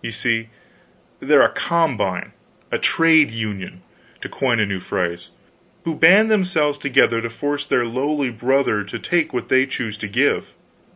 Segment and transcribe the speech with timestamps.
[0.00, 0.48] You see?
[1.18, 2.30] They're a 'combine'
[2.70, 3.82] a trade union,
[4.20, 5.30] to coin a new phrase
[5.82, 10.06] who band themselves together to force their lowly brother to take what they choose to
[10.06, 10.54] give.